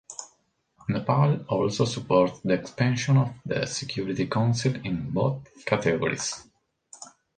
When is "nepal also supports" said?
0.89-2.39